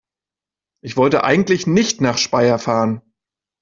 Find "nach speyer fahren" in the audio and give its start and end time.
2.01-3.03